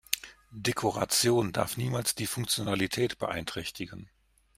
Dekoration 0.55 1.51
darf 1.53 1.77
niemals 1.77 2.15
die 2.15 2.25
Funktionalität 2.25 3.19
beeinträchtigen. 3.19 4.09